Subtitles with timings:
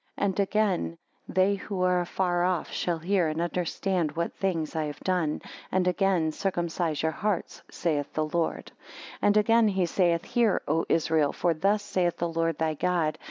[0.17, 0.97] 2 And again,
[1.29, 5.43] They who are afar off, shall hear and understand what things I have done.
[5.71, 8.71] And again, Circumcise your hearts, saith the Lord.
[9.19, 11.33] 3 And again he saith, Hear O Israel!
[11.33, 13.19] For thus saith the Lord thy God.